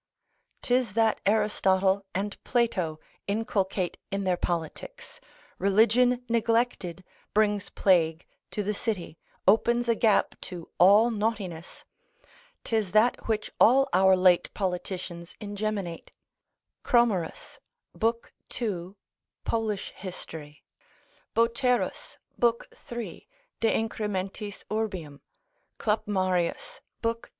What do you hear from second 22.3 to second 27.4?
l. 3. de incrementis urbium. Clapmarius, l. 2.